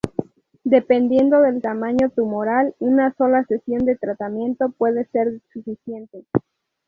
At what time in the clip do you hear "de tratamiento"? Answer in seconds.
3.85-4.69